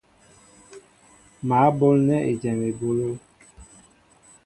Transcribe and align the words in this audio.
Mă 1.47 1.59
ɓolnέ 1.77 2.15
ejém 2.29 2.59
ebolo. 2.69 3.09